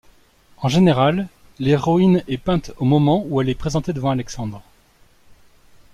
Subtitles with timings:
[0.57, 1.27] En général,
[1.59, 4.63] l'héroïne est peinte au moment où elle est présentée devant Alexandre.